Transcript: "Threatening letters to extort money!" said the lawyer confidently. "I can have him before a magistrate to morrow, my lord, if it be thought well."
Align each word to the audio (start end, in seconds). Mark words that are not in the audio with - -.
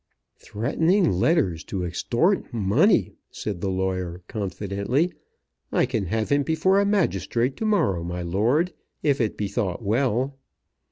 "Threatening 0.39 1.11
letters 1.11 1.63
to 1.65 1.83
extort 1.85 2.51
money!" 2.51 3.13
said 3.29 3.61
the 3.61 3.69
lawyer 3.69 4.23
confidently. 4.27 5.13
"I 5.71 5.85
can 5.85 6.05
have 6.07 6.29
him 6.29 6.41
before 6.41 6.79
a 6.79 6.85
magistrate 6.87 7.55
to 7.57 7.65
morrow, 7.65 8.03
my 8.03 8.23
lord, 8.23 8.73
if 9.03 9.21
it 9.21 9.37
be 9.37 9.47
thought 9.47 9.83
well." 9.83 10.39